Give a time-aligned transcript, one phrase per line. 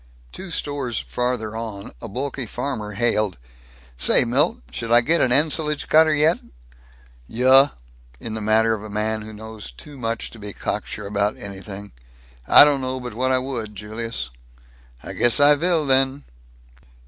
[0.31, 3.37] Two stores farther on, a bulky farmer hailed,
[3.99, 6.39] "Say, Milt, should I get an ensilage cutter yet?"
[7.27, 7.69] "Yuh,"
[8.19, 11.91] in the manner of a man who knows too much to be cocksure about anything,
[12.47, 14.31] "I don't know but what I would, Julius."
[15.03, 16.23] "I guess I vill then."